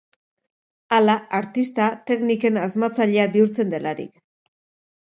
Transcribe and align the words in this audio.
Hala, 0.97 1.17
artista 1.41 1.91
tekniken 2.13 2.59
asmatzailea 2.65 3.31
bihurtzen 3.39 3.75
delarik. 3.77 4.15